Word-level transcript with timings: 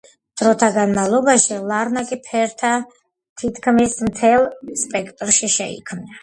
დროთა 0.41 0.67
განმავლობაში 0.77 1.57
ლარნაკი 1.71 2.17
ფერთა 2.29 2.71
თითქმის 3.43 3.95
მთელ 4.09 4.49
სპექტრში 4.87 5.53
შეიქმნა. 5.59 6.19